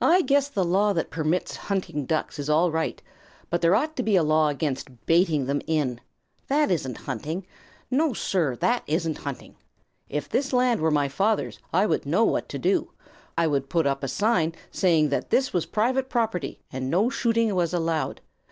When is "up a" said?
13.84-14.06